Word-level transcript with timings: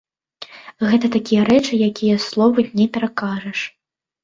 Гэта 0.91 1.11
такія 1.17 1.43
рэчы, 1.51 1.73
якія 1.89 2.17
словамі 2.27 2.67
не 2.83 2.91
перакажаш. 2.99 3.59